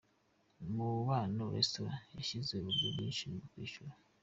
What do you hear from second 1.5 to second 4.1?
restaurant yashyizeho uburyo bwinshi bwo kwishyura.